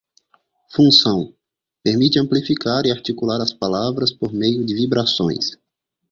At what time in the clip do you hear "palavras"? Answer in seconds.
3.53-4.11